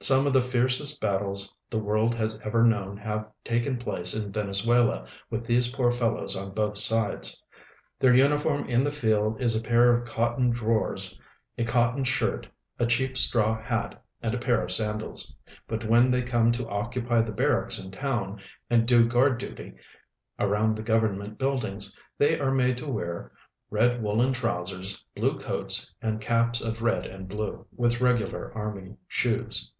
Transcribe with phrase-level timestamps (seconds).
[0.00, 5.06] Some of the fiercest battles the world has ever known have taken place in Venezuela
[5.30, 7.42] with these poor fellows on both sides.
[8.00, 11.18] Their uniform in the field is a pair of cotton drawers,
[11.56, 12.46] a cotton shirt,
[12.78, 15.34] a cheap straw hat, and a pair of sandals,
[15.70, 19.72] hut when they come to occupy the barracks in town and do guard duty
[20.38, 23.32] around the government buildings they are made to wear
[23.70, 29.70] red woolen trousers, blue coats, and caps of red and blue, with regular army shoes.